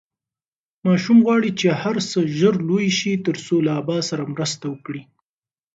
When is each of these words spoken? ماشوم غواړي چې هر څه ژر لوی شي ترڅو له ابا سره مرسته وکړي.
ماشوم 0.85 1.17
غواړي 1.25 1.51
چې 1.59 1.67
هر 1.81 1.95
څه 2.09 2.19
ژر 2.37 2.55
لوی 2.69 2.87
شي 2.97 3.11
ترڅو 3.25 3.55
له 3.65 3.71
ابا 3.81 3.97
سره 4.09 4.23
مرسته 4.33 4.65
وکړي. 4.73 5.01